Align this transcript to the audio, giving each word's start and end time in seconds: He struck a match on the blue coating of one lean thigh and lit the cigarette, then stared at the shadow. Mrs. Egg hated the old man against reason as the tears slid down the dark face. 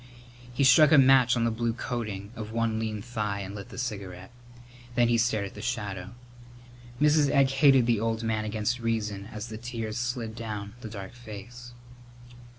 He 0.51 0.63
struck 0.63 0.91
a 0.91 0.97
match 0.97 1.37
on 1.37 1.43
the 1.43 1.51
blue 1.51 1.73
coating 1.73 2.31
of 2.35 2.51
one 2.51 2.79
lean 2.79 3.03
thigh 3.03 3.41
and 3.41 3.53
lit 3.53 3.69
the 3.69 3.77
cigarette, 3.77 4.31
then 4.95 5.15
stared 5.19 5.45
at 5.45 5.53
the 5.53 5.61
shadow. 5.61 6.15
Mrs. 6.99 7.29
Egg 7.29 7.51
hated 7.51 7.85
the 7.85 7.99
old 7.99 8.23
man 8.23 8.43
against 8.43 8.79
reason 8.79 9.27
as 9.31 9.49
the 9.49 9.59
tears 9.59 9.97
slid 9.99 10.33
down 10.33 10.73
the 10.81 10.89
dark 10.89 11.13
face. 11.13 11.73